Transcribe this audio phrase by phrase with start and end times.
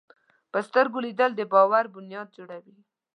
[0.51, 2.77] په سترګو لیدل د باور بنیاد جوړوي